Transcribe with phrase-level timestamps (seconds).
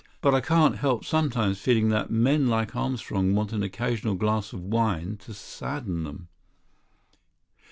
[0.19, 4.61] But I can't help sometimes feeling that men like Armstrong want an occasional glass of
[4.63, 6.27] wine to sadden them."